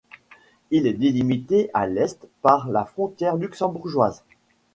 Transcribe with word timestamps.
Il 0.71 0.87
est 0.87 0.93
délimité 0.95 1.69
à 1.75 1.85
l’est 1.85 2.25
par 2.41 2.67
la 2.67 2.85
frontière 2.85 3.35
luxembourgeoise. 3.35 4.23